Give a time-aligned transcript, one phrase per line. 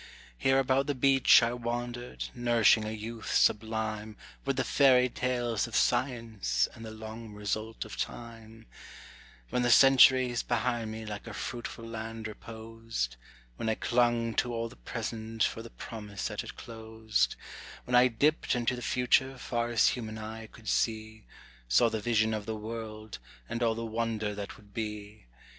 [0.35, 5.75] Here about the beach I wandered, nourishing a youth sublime With the fairy tales of
[5.75, 8.65] science, and the long result of time;
[9.51, 13.15] When the centuries behind me like a fruitful land reposed;
[13.57, 17.35] When I clung to all the present for the promise that it closed;
[17.85, 21.25] When I dipt into the future far as human eye could see,
[21.67, 25.27] Saw the vision of the world, and all the wonder that would be.